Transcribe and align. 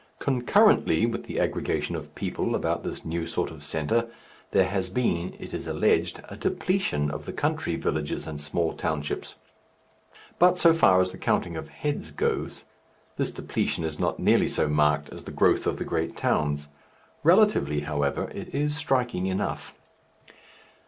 Concurrently 0.17 1.05
with 1.05 1.25
the 1.25 1.39
aggregation 1.39 1.95
of 1.95 2.15
people 2.15 2.55
about 2.55 2.83
this 2.83 3.05
new 3.05 3.27
sort 3.27 3.51
of 3.51 3.63
centre, 3.63 4.07
there 4.49 4.65
has 4.65 4.89
been, 4.89 5.35
it 5.37 5.53
is 5.53 5.67
alleged, 5.67 6.23
a 6.27 6.35
depletion 6.35 7.11
of 7.11 7.25
the 7.25 7.31
country 7.31 7.75
villages 7.75 8.25
and 8.25 8.41
small 8.41 8.73
townships. 8.73 9.35
But, 10.39 10.57
so 10.57 10.73
far 10.73 11.01
as 11.01 11.11
the 11.11 11.19
counting 11.19 11.55
of 11.55 11.69
heads 11.69 12.09
goes, 12.09 12.63
this 13.17 13.29
depletion 13.29 13.83
is 13.83 13.99
not 13.99 14.17
nearly 14.17 14.47
so 14.47 14.67
marked 14.67 15.09
as 15.09 15.25
the 15.25 15.31
growth 15.31 15.67
of 15.67 15.77
the 15.77 15.85
great 15.85 16.17
towns. 16.17 16.67
Relatively, 17.21 17.81
however, 17.81 18.27
it 18.33 18.55
is 18.55 18.75
striking 18.75 19.27
enough. 19.27 19.75